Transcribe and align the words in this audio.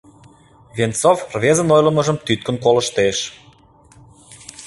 Венцов 0.77 1.19
рвезын 1.33 1.69
ойлымыжым 1.75 2.17
тӱткын 2.25 2.55
колыштеш. 2.63 3.17